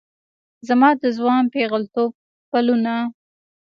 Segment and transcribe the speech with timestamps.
[0.67, 2.11] زما د ځوان پیغلتوب
[2.49, 2.93] پلونه